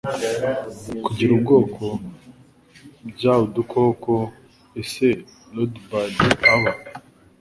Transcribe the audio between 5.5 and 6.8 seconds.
Ladybird aba